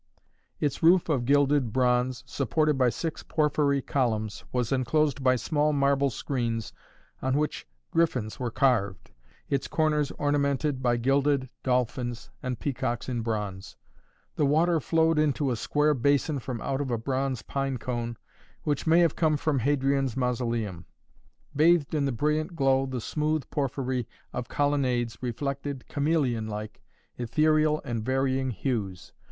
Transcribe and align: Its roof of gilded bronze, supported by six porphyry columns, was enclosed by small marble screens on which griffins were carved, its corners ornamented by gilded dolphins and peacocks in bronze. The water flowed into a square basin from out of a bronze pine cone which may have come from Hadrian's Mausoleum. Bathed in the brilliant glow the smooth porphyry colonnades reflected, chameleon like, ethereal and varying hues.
Its 0.59 0.81
roof 0.81 1.09
of 1.09 1.25
gilded 1.25 1.71
bronze, 1.71 2.23
supported 2.25 2.75
by 2.75 2.89
six 2.89 3.21
porphyry 3.21 3.83
columns, 3.83 4.43
was 4.51 4.71
enclosed 4.71 5.23
by 5.23 5.35
small 5.35 5.73
marble 5.73 6.09
screens 6.09 6.73
on 7.21 7.37
which 7.37 7.67
griffins 7.91 8.39
were 8.39 8.49
carved, 8.49 9.11
its 9.47 9.67
corners 9.67 10.09
ornamented 10.17 10.81
by 10.81 10.97
gilded 10.97 11.49
dolphins 11.61 12.31
and 12.41 12.59
peacocks 12.59 13.07
in 13.07 13.21
bronze. 13.21 13.75
The 14.37 14.45
water 14.47 14.79
flowed 14.79 15.19
into 15.19 15.51
a 15.51 15.55
square 15.55 15.93
basin 15.93 16.39
from 16.39 16.61
out 16.61 16.81
of 16.81 16.89
a 16.89 16.97
bronze 16.97 17.43
pine 17.43 17.77
cone 17.77 18.17
which 18.63 18.87
may 18.87 19.01
have 19.01 19.15
come 19.15 19.37
from 19.37 19.59
Hadrian's 19.59 20.17
Mausoleum. 20.17 20.85
Bathed 21.55 21.93
in 21.93 22.05
the 22.05 22.11
brilliant 22.11 22.55
glow 22.55 22.87
the 22.87 23.01
smooth 23.01 23.47
porphyry 23.51 24.07
colonnades 24.47 25.19
reflected, 25.21 25.85
chameleon 25.87 26.47
like, 26.47 26.81
ethereal 27.19 27.83
and 27.85 28.03
varying 28.03 28.49
hues. 28.49 29.13